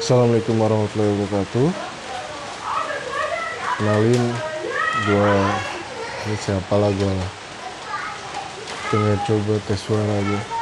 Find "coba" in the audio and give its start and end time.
9.28-9.60